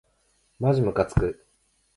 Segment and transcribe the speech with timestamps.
[0.59, 1.45] まじむかつく